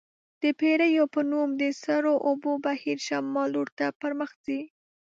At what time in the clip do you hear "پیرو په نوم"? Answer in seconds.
0.59-1.49